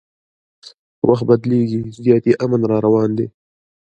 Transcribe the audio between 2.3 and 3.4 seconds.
امن راروان دی